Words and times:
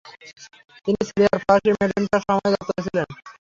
তিনি 0.85 1.01
সিরিয়ায় 1.07 1.41
ফরাসি 1.43 1.69
মেন্ডেটের 1.73 2.21
সময় 2.27 2.51
দপ্তরে 2.53 2.81
ছিলেন। 2.85 3.07